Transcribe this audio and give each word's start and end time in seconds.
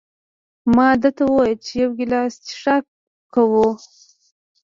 ما 0.75 0.89
ده 1.01 1.09
ته 1.17 1.23
وویل: 1.27 1.61
یو 1.81 1.89
ګیلاس 1.99 2.33
څښاک 2.45 2.85
کوو؟ 3.33 3.67